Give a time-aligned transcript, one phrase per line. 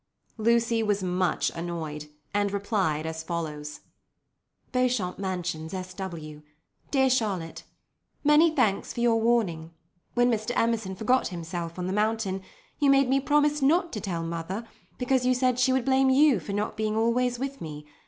[0.39, 3.81] Lucy was much annoyed, and replied as follows:
[4.71, 6.41] "BEAUCHAMP MANSIONS, S.W.
[6.89, 7.63] "DEAR CHARLOTTE,
[8.23, 9.69] "Many thanks for your warning.
[10.15, 10.53] When Mr.
[10.55, 12.41] Emerson forgot himself on the mountain,
[12.79, 14.67] you made me promise not to tell mother,
[14.97, 17.85] because you said she would blame you for not being always with me.